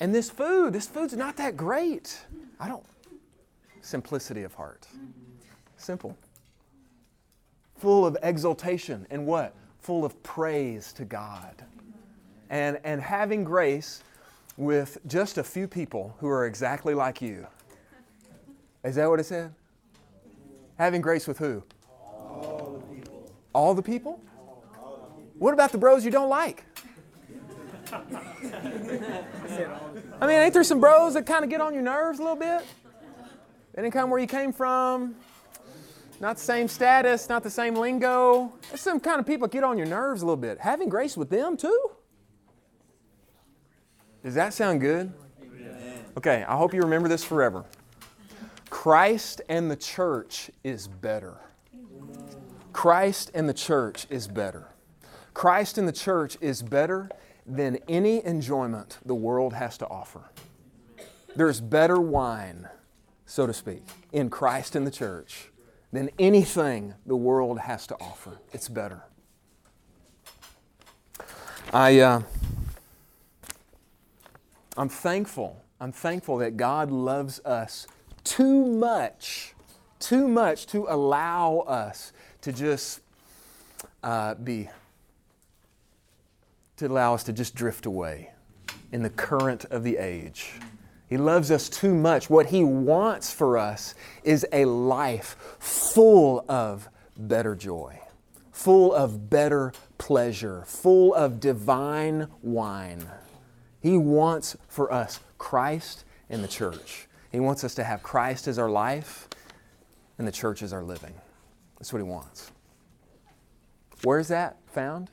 [0.00, 2.18] And this food, this food's not that great.
[2.58, 2.84] I don't.
[3.82, 4.88] Simplicity of heart.
[5.76, 6.18] Simple.
[7.76, 9.54] Full of exultation and what?
[9.78, 11.54] Full of praise to God.
[12.50, 14.02] And, and having grace
[14.56, 17.46] with just a few people who are exactly like you.
[18.82, 19.54] Is that what it said?
[20.78, 21.62] Having grace with who?
[21.88, 23.32] All the people.
[23.52, 24.20] All the people?
[25.42, 26.64] What about the bros you don't like?
[27.92, 27.98] I
[30.20, 32.64] mean, ain't there some bros that kind of get on your nerves a little bit?
[33.74, 35.16] They didn't come where you came from.
[36.20, 38.52] Not the same status, not the same lingo.
[38.68, 40.60] There's some kind of people get on your nerves a little bit.
[40.60, 41.90] Having grace with them too?
[44.22, 45.12] Does that sound good?
[46.16, 47.64] Okay, I hope you remember this forever.
[48.70, 51.34] Christ and the church is better.
[52.72, 54.71] Christ and the church is better.
[55.34, 57.10] Christ in the church is better
[57.46, 60.30] than any enjoyment the world has to offer.
[61.34, 62.68] There's better wine,
[63.26, 65.50] so to speak, in Christ in the church
[65.92, 68.38] than anything the world has to offer.
[68.52, 69.02] It's better.
[71.72, 72.22] I, uh,
[74.76, 75.62] I'm thankful.
[75.80, 77.86] I'm thankful that God loves us
[78.24, 79.54] too much,
[79.98, 83.00] too much to allow us to just
[84.02, 84.68] uh, be
[86.76, 88.30] to allow us to just drift away
[88.90, 90.52] in the current of the age.
[91.08, 92.30] He loves us too much.
[92.30, 97.98] What He wants for us is a life full of better joy.
[98.52, 103.04] full of better pleasure, full of divine wine.
[103.80, 107.08] He wants for us Christ in the church.
[107.32, 109.28] He wants us to have Christ as our life
[110.18, 111.14] and the church as our living.
[111.78, 112.52] That's what He wants.
[114.04, 115.10] Where's that found?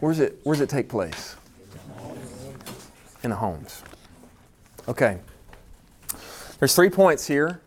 [0.00, 1.36] Where's it, where's it take place?
[3.22, 3.82] In the homes.
[4.88, 5.18] Okay.
[6.58, 7.60] There's three points here.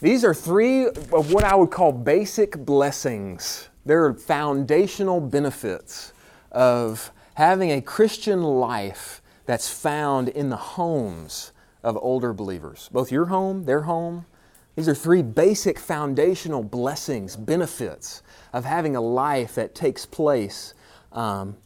[0.00, 3.68] These are three of what I would call basic blessings.
[3.86, 6.12] They're foundational benefits
[6.50, 11.52] of having a Christian life that's found in the homes
[11.82, 12.88] of older believers.
[12.92, 14.26] Both your home, their home.
[14.74, 20.74] These are three basic foundational blessings, benefits of having a life that takes place
[21.14, 21.56] um,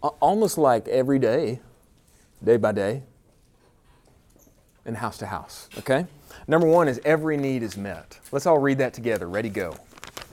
[0.00, 1.60] almost like every day,
[2.42, 3.02] day by day,
[4.84, 5.68] and house to house.
[5.78, 6.06] Okay?
[6.46, 8.18] Number one is every need is met.
[8.32, 9.28] Let's all read that together.
[9.28, 9.76] Ready, go.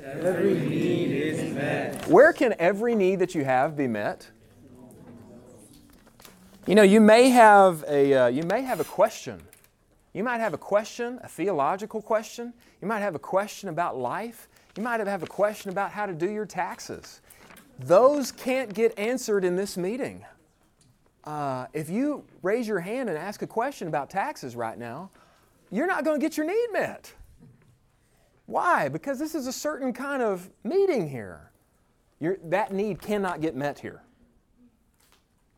[0.04, 2.08] Every need is met.
[2.08, 4.30] Where can every need that you have be met?
[6.68, 9.42] You know, you may have a, uh, you may have a question.
[10.14, 12.54] You might have a question, a theological question.
[12.82, 14.48] You might have a question about life.
[14.78, 17.22] You might have a question about how to do your taxes.
[17.80, 20.26] Those can't get answered in this meeting.
[21.24, 25.10] Uh, if you raise your hand and ask a question about taxes right now,
[25.72, 27.12] you're not going to get your need met.
[28.46, 28.90] Why?
[28.90, 31.52] Because this is a certain kind of meeting here.
[32.20, 34.04] You're, that need cannot get met here.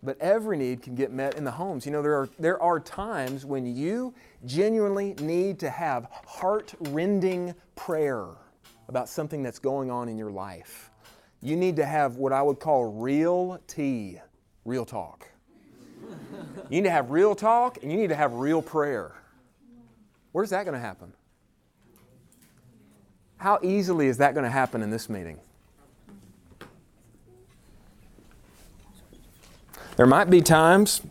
[0.01, 1.85] But every need can get met in the homes.
[1.85, 4.13] You know, there are, there are times when you
[4.45, 8.27] genuinely need to have heart rending prayer
[8.87, 10.91] about something that's going on in your life.
[11.41, 14.19] You need to have what I would call real tea,
[14.65, 15.27] real talk.
[16.69, 19.13] You need to have real talk and you need to have real prayer.
[20.31, 21.13] Where's that going to happen?
[23.37, 25.39] How easily is that going to happen in this meeting?
[29.95, 31.01] There might be times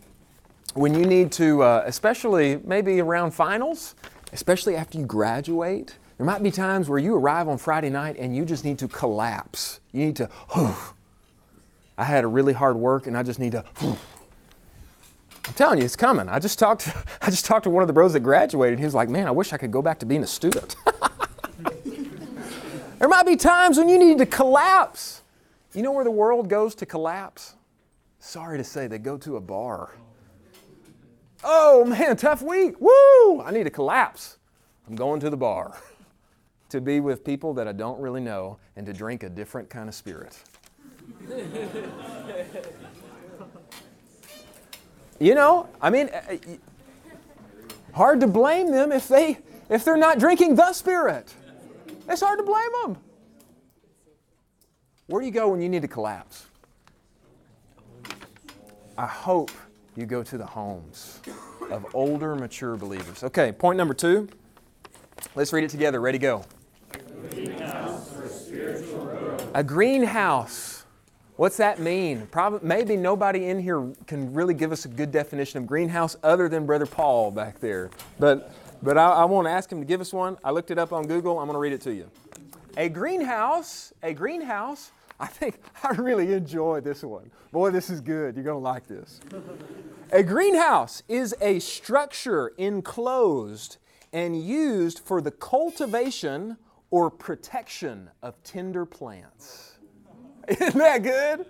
[0.73, 3.95] when you need to, uh, especially maybe around finals,
[4.31, 8.35] especially after you graduate, there might be times where you arrive on Friday night and
[8.35, 9.79] you just need to collapse.
[9.91, 10.73] You need to, whew.
[11.97, 13.97] I had a really hard work and I just need to, whew.
[15.47, 16.27] I'm telling you, it's coming.
[16.27, 16.89] I just talked.
[17.21, 18.79] I just talked to one of the bros that graduated.
[18.79, 20.75] He was like, "Man, I wish I could go back to being a student."
[22.99, 25.21] there might be times when you need to collapse.
[25.73, 27.55] You know where the world goes to collapse?
[28.19, 29.95] Sorry to say, they go to a bar.
[31.45, 32.75] Oh man, tough week.
[32.81, 33.41] Woo!
[33.41, 34.37] I need to collapse.
[34.85, 35.77] I'm going to the bar
[36.69, 39.87] to be with people that I don't really know and to drink a different kind
[39.89, 40.37] of spirit.
[45.19, 46.37] You know, I mean, uh,
[47.93, 51.33] hard to blame them if they if they're not drinking the Spirit.
[52.07, 52.97] It's hard to blame them.
[55.07, 56.45] Where do you go when you need to collapse?
[58.97, 59.51] I hope
[59.95, 61.19] you go to the homes
[61.71, 63.23] of older, mature believers.
[63.23, 64.29] Okay, point number two.
[65.35, 65.99] Let's read it together.
[65.99, 66.45] Ready, go.
[69.53, 70.77] A greenhouse
[71.37, 72.27] What's that mean?
[72.31, 76.49] Probably, maybe nobody in here can really give us a good definition of greenhouse other
[76.49, 77.91] than Brother Paul back there.
[78.17, 78.51] But,
[78.81, 80.37] but I, I want to ask him to give us one.
[80.43, 81.37] I looked it up on Google.
[81.37, 82.09] I'm going to read it to you.
[82.75, 87.29] A greenhouse, a greenhouse, I think I really enjoy this one.
[87.51, 88.35] Boy, this is good.
[88.35, 89.19] You're going to like this.
[90.11, 93.77] a greenhouse is a structure enclosed
[94.11, 96.57] and used for the cultivation
[96.89, 99.77] or protection of tender plants.
[100.47, 101.45] Isn't that good?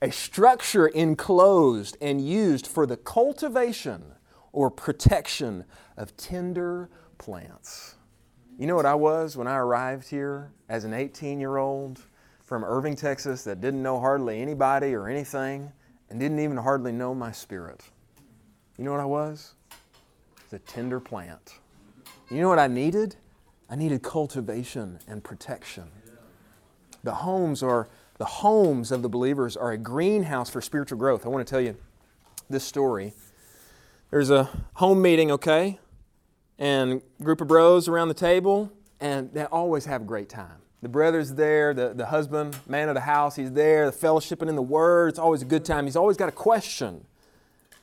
[0.00, 4.02] A structure enclosed and used for the cultivation
[4.50, 5.64] or protection
[5.96, 7.94] of tender plants.
[8.58, 12.00] You know what I was when I arrived here as an 18 year old
[12.40, 15.72] from Irving, Texas, that didn't know hardly anybody or anything
[16.10, 17.82] and didn't even hardly know my spirit?
[18.76, 19.54] You know what I was?
[20.50, 21.54] The tender plant.
[22.32, 23.16] You know what I needed?
[23.68, 25.84] I needed cultivation and protection.
[27.04, 31.26] The homes are the homes of the believers are a greenhouse for spiritual growth.
[31.26, 31.76] I want to tell you
[32.48, 33.12] this story.
[34.10, 35.78] There's a home meeting, okay?
[36.58, 40.62] And group of bros around the table, and they always have a great time.
[40.80, 44.56] The brother's there, the, the husband, man of the house, he's there, the fellowshipping in
[44.56, 45.10] the word.
[45.10, 45.84] It's always a good time.
[45.84, 47.04] He's always got a question.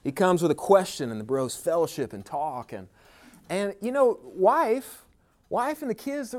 [0.03, 2.73] He comes with a question, and the bros fellowship and talk.
[2.73, 2.87] And,
[3.49, 5.03] and you know, wife,
[5.49, 6.35] wife and the kids,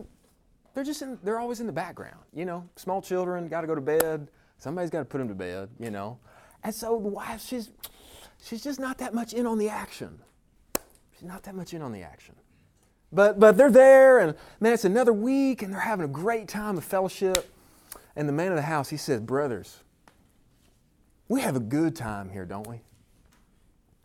[0.75, 2.21] they're just in, they're always in the background.
[2.33, 4.29] You know, small children got to go to bed.
[4.59, 5.69] Somebody's got to put them to bed.
[5.79, 6.19] You know,
[6.63, 7.71] and so the wife, she's
[8.43, 10.21] she's just not that much in on the action.
[11.19, 12.35] She's not that much in on the action.
[13.13, 16.79] But, but they're there, and man, it's another week, and they're having a great time
[16.79, 17.53] of fellowship.
[18.15, 19.81] And the man of the house, he says, Brothers,
[21.29, 22.81] we have a good time here, don't we?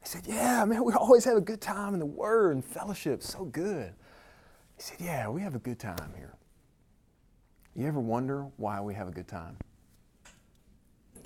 [0.06, 3.24] He said, Yeah, man, we always have a good time in the Word and fellowship.
[3.24, 3.92] So good.
[4.78, 6.36] He said, Yeah, we have a good time here.
[7.76, 9.58] You ever wonder why we have a good time?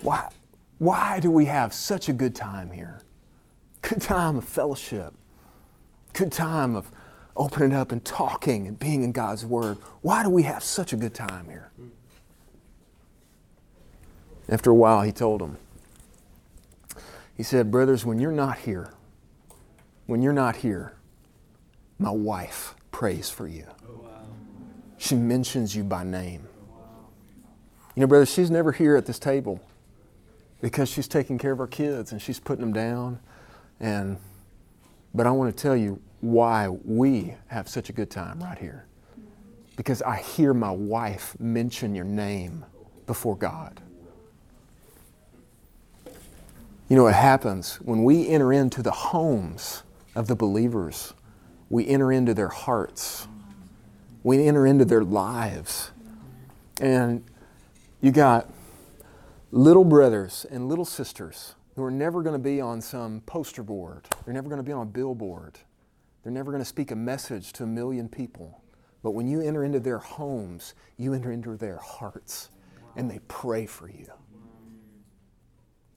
[0.00, 0.30] Why,
[0.78, 3.02] why do we have such a good time here?
[3.82, 5.12] Good time of fellowship.
[6.14, 6.90] Good time of
[7.36, 9.76] opening up and talking and being in God's Word.
[10.00, 11.70] Why do we have such a good time here?
[14.48, 15.58] After a while, he told them,
[17.40, 18.92] he said, Brothers, when you're not here,
[20.04, 20.92] when you're not here,
[21.98, 23.64] my wife prays for you.
[24.98, 26.46] She mentions you by name.
[27.96, 29.58] You know, brother, she's never here at this table
[30.60, 33.18] because she's taking care of our kids and she's putting them down.
[33.80, 34.18] And
[35.14, 38.84] but I want to tell you why we have such a good time right here.
[39.76, 42.66] Because I hear my wife mention your name
[43.06, 43.80] before God.
[46.90, 49.84] You know what happens when we enter into the homes
[50.16, 51.14] of the believers,
[51.68, 53.28] we enter into their hearts,
[54.24, 55.92] we enter into their lives.
[56.80, 57.22] And
[58.00, 58.50] you got
[59.52, 64.08] little brothers and little sisters who are never going to be on some poster board,
[64.24, 65.60] they're never going to be on a billboard,
[66.24, 68.64] they're never going to speak a message to a million people.
[69.04, 72.48] But when you enter into their homes, you enter into their hearts,
[72.96, 74.08] and they pray for you.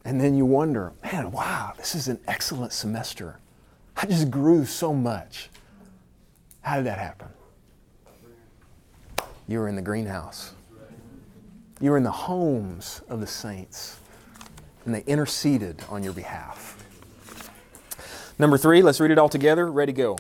[0.05, 3.39] And then you wonder, man, wow, this is an excellent semester.
[3.95, 5.49] I just grew so much.
[6.61, 7.27] How did that happen?
[9.47, 10.53] You were in the greenhouse.
[11.79, 13.99] You were in the homes of the saints,
[14.85, 16.77] and they interceded on your behalf.
[18.39, 19.71] Number three, let's read it all together.
[19.71, 20.17] Ready, go.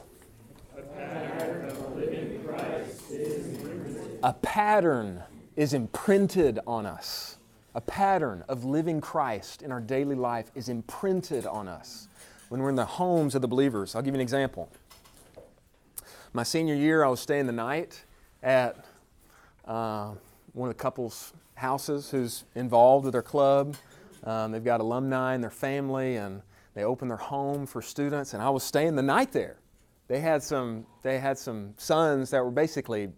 [4.23, 5.23] A pattern
[5.55, 7.37] is imprinted on us
[7.75, 12.07] a pattern of living Christ in our daily life is imprinted on us
[12.49, 13.95] when we're in the homes of the believers.
[13.95, 14.69] I'll give you an example.
[16.33, 18.03] My senior year, I was staying the night
[18.41, 18.85] at
[19.65, 20.13] uh,
[20.53, 23.75] one of the couple's houses who's involved with their club.
[24.23, 26.41] Um, they've got alumni and their family, and
[26.73, 28.33] they open their home for students.
[28.33, 29.57] And I was staying the night there.
[30.07, 30.85] They had some.
[31.01, 33.09] They had some sons that were basically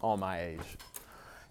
[0.00, 0.76] all my age.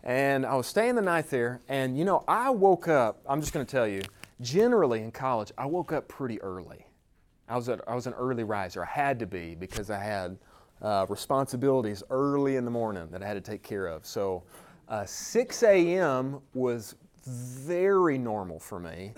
[0.06, 3.53] And I was staying the night there, and you know, I woke up, I'm just
[3.66, 4.03] to tell you,
[4.39, 6.86] generally in college, I woke up pretty early.
[7.49, 8.84] I was, a, I was an early riser.
[8.84, 10.38] I had to be because I had
[10.82, 14.06] uh, responsibilities early in the morning that I had to take care of.
[14.06, 14.43] So
[14.89, 16.39] uh, 6 a.m.
[16.53, 16.95] was
[17.26, 19.14] very normal for me,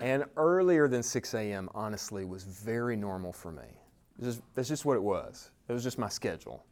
[0.00, 3.80] and earlier than 6 a.m., honestly, was very normal for me.
[4.22, 5.50] Just, that's just what it was.
[5.68, 6.64] It was just my schedule.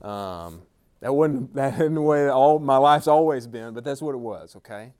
[0.00, 0.62] Um,
[1.00, 4.18] that wasn't that in the way all my life's always been, but that's what it
[4.18, 4.92] was, okay?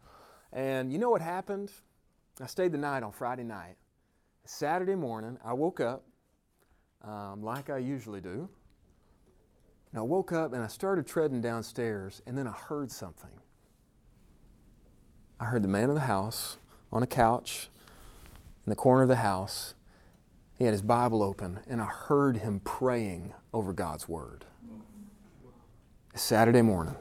[0.53, 1.71] And you know what happened?
[2.41, 3.77] I stayed the night on Friday night.
[4.45, 6.05] Saturday morning, I woke up
[7.03, 8.49] um, like I usually do.
[9.91, 13.31] And I woke up and I started treading downstairs, and then I heard something.
[15.41, 16.59] I heard the man of the house
[16.93, 17.69] on a couch
[18.67, 19.75] in the corner of the house.
[20.59, 24.47] He had his Bible open, and I heard him praying over God's Word.
[26.17, 26.97] Saturday morning.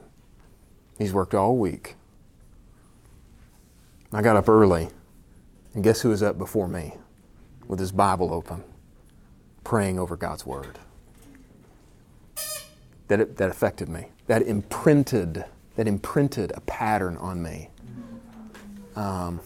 [0.98, 1.96] He's worked all week.
[4.12, 4.88] I got up early,
[5.74, 6.94] and guess who was up before me
[7.66, 8.62] with his Bible open,
[9.64, 10.78] praying over God's Word?
[13.08, 14.06] That, it, that affected me.
[14.26, 15.44] That imprinted,
[15.76, 17.68] that imprinted a pattern on me.
[18.94, 19.40] Um,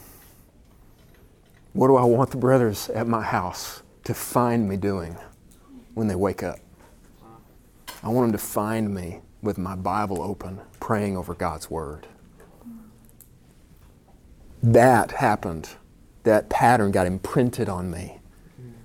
[1.72, 5.16] what do I want the brothers at my house to find me doing
[5.94, 6.58] when they wake up?
[8.02, 12.06] I want them to find me with my Bible open, praying over God's Word.
[14.62, 15.70] That happened.
[16.24, 18.18] That pattern got imprinted on me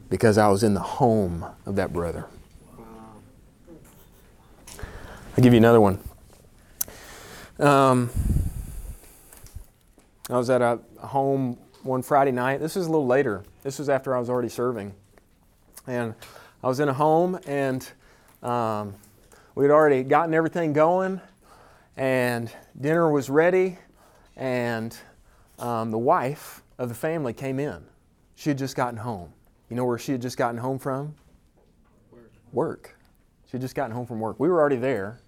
[0.10, 2.28] because I was in the home of that brother.
[5.38, 6.00] I'll give you another one.
[7.60, 8.10] Um,
[10.30, 12.62] I was at a home one Friday night.
[12.62, 13.44] This was a little later.
[13.64, 14.94] This was after I was already serving.
[15.88, 16.16] And
[16.64, 17.88] I was in a home, and
[18.42, 18.96] um,
[19.56, 21.22] We'd already gotten everything going,
[21.96, 23.78] and dinner was ready,
[24.36, 24.96] and
[25.60, 27.86] um, the wife of the family came in.
[28.36, 29.32] She had just gotten home.
[29.70, 31.16] You know where she had just gotten home from?
[32.12, 32.32] Work.
[32.52, 32.96] Work.
[33.46, 34.40] She had just gotten home from work.
[34.40, 35.22] We were already there.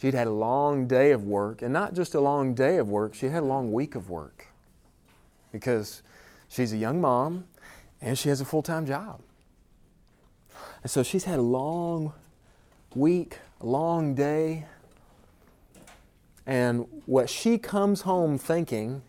[0.00, 3.14] She'd had a long day of work, and not just a long day of work,
[3.14, 4.46] she had a long week of work
[5.52, 6.02] because
[6.48, 7.44] she's a young mom
[8.00, 9.20] and she has a full time job.
[10.82, 12.12] And so she's had a long
[12.94, 14.66] week, long day.
[16.46, 19.02] And what she comes home thinking,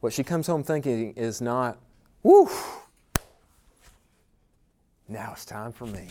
[0.00, 1.78] what she comes home thinking is not,
[2.22, 2.50] whew,
[5.08, 6.08] now it's time for me.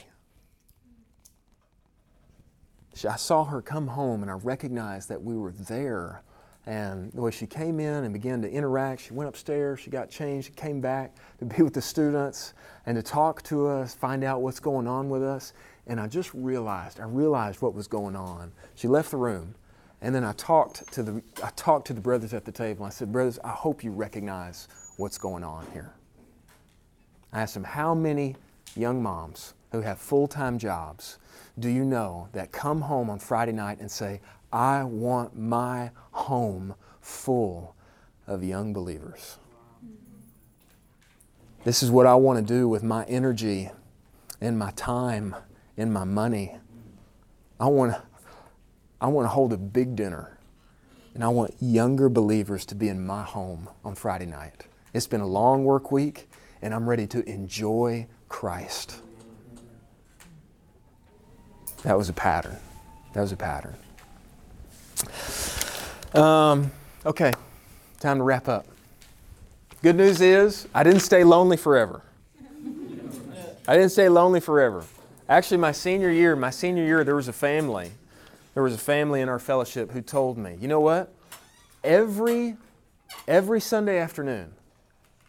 [3.08, 6.22] I saw her come home and I recognized that we were there.
[6.66, 10.10] And the way she came in and began to interact, she went upstairs, she got
[10.10, 12.54] changed, she came back to be with the students
[12.86, 15.54] and to talk to us, find out what's going on with us.
[15.88, 18.52] And I just realized, I realized what was going on.
[18.76, 19.56] She left the room,
[20.02, 22.86] and then I talked to the, I talked to the brothers at the table.
[22.86, 24.68] I said, Brothers, I hope you recognize
[24.98, 25.94] what's going on here.
[27.32, 28.36] I asked them, How many
[28.76, 31.18] young moms who have full time jobs
[31.60, 34.22] do you know that come home on Friday night and say,
[34.52, 37.76] I want my home full
[38.28, 39.38] of young believers?
[41.64, 43.72] This is what I want to do with my energy
[44.40, 45.36] and my time
[45.78, 46.56] and my money.
[47.60, 48.02] I want to,
[49.00, 50.38] I want to hold a big dinner
[51.14, 54.66] and I want younger believers to be in my home on Friday night.
[54.94, 56.30] It's been a long work week
[56.62, 59.02] and I'm ready to enjoy Christ.
[61.84, 62.58] That was a pattern.
[63.14, 63.76] That was a pattern.
[66.14, 66.72] Um,
[67.06, 67.34] okay,
[68.00, 68.66] time to wrap up.
[69.82, 72.02] Good news is, I didn't stay lonely forever.
[73.68, 74.84] I didn't stay lonely forever.
[75.28, 77.92] Actually, my senior year, my senior year, there was a family.
[78.54, 81.12] There was a family in our fellowship who told me, you know what?
[81.84, 82.58] Every
[83.28, 84.54] every Sunday afternoon,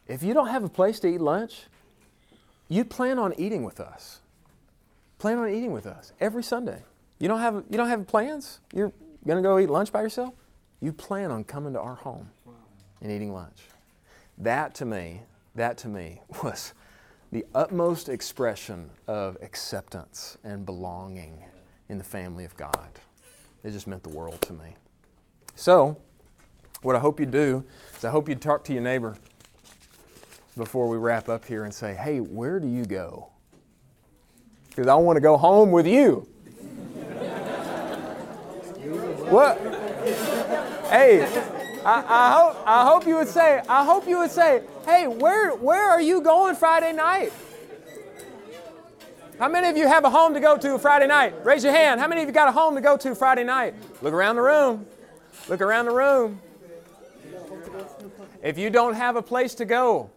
[0.06, 1.64] if you don't have a place to eat lunch,
[2.68, 4.20] you plan on eating with us.
[5.18, 6.82] Plan on eating with us every Sunday.
[7.18, 8.60] You don't have you don't have plans?
[8.74, 8.92] You're
[9.26, 10.34] gonna go eat lunch by yourself?
[10.80, 12.30] You plan on coming to our home
[13.00, 13.58] and eating lunch.
[14.36, 15.22] That to me,
[15.54, 16.74] that to me was
[17.32, 21.42] the utmost expression of acceptance and belonging
[21.88, 22.88] in the family of God.
[23.64, 24.76] It just meant the world to me.
[25.54, 25.96] So,
[26.82, 27.64] what I hope you do
[27.96, 29.16] is I hope you talk to your neighbor
[30.56, 33.28] before we wrap up here and say, hey, where do you go?
[34.68, 36.18] Because I want to go home with you.
[39.28, 39.58] what?
[40.90, 41.24] Hey,
[41.84, 45.54] I, I, hope, I hope you would say, I hope you would say, hey, where,
[45.54, 47.32] where are you going Friday night?
[49.38, 51.44] How many of you have a home to go to Friday night?
[51.44, 52.00] Raise your hand.
[52.00, 53.74] How many of you got a home to go to Friday night?
[54.00, 54.86] Look around the room.
[55.48, 56.40] Look around the room.
[58.42, 60.08] If you don't have a place to go,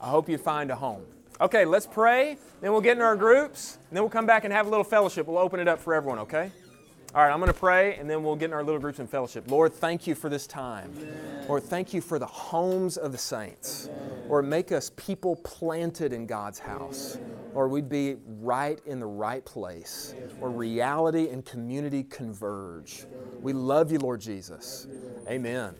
[0.00, 1.02] I hope you find a home.
[1.40, 2.38] Okay, let's pray.
[2.60, 3.78] Then we'll get in our groups.
[3.90, 5.26] Then we'll come back and have a little fellowship.
[5.26, 6.52] We'll open it up for everyone, okay?
[7.14, 9.08] All right, I'm going to pray and then we'll get in our little groups and
[9.08, 9.50] fellowship.
[9.50, 10.92] Lord, thank you for this time.
[10.98, 11.46] Amen.
[11.48, 13.88] Lord, thank you for the homes of the saints.
[13.90, 14.28] Amen.
[14.28, 17.18] Lord, make us people planted in God's house.
[17.54, 20.14] Or we'd be right in the right place.
[20.38, 23.06] Where reality and community converge.
[23.40, 24.86] We love you, Lord Jesus.
[25.26, 25.74] Amen.